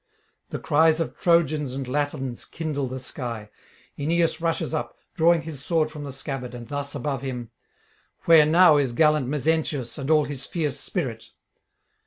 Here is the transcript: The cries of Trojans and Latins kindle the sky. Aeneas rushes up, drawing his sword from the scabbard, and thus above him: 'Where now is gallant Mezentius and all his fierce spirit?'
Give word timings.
The 0.49 0.57
cries 0.57 0.99
of 0.99 1.15
Trojans 1.19 1.73
and 1.75 1.87
Latins 1.87 2.43
kindle 2.45 2.87
the 2.87 2.97
sky. 2.97 3.51
Aeneas 3.99 4.41
rushes 4.41 4.73
up, 4.73 4.97
drawing 5.13 5.43
his 5.43 5.63
sword 5.63 5.91
from 5.91 6.05
the 6.05 6.11
scabbard, 6.11 6.55
and 6.55 6.67
thus 6.67 6.95
above 6.95 7.21
him: 7.21 7.51
'Where 8.25 8.47
now 8.47 8.77
is 8.77 8.93
gallant 8.93 9.27
Mezentius 9.27 9.99
and 9.99 10.09
all 10.09 10.25
his 10.25 10.43
fierce 10.47 10.79
spirit?' 10.79 11.29